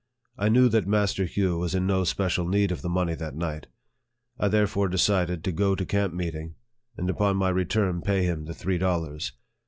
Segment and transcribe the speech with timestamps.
[0.35, 3.67] I knew that Master Hugh was in no special need of the money that night,
[4.39, 6.55] I therefore decided to go to camp meeting,
[6.97, 9.33] and upon my return pay him the three dollars.